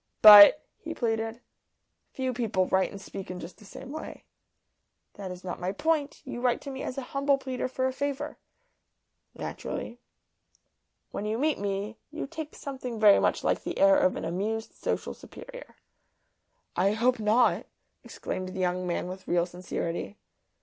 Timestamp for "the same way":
3.59-4.23